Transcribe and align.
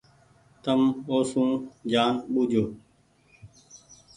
تم 0.63 0.81
او 1.09 1.17
سون 1.29 1.49
جآن 1.91 2.13
ٻوجوُ۔ 2.31 2.63